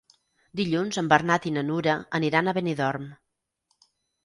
Dilluns 0.59 0.97
en 1.01 1.11
Bernat 1.11 1.45
i 1.51 1.53
na 1.59 1.65
Nura 1.69 1.95
aniran 2.21 2.51
a 2.51 2.57
Benidorm. 2.61 3.09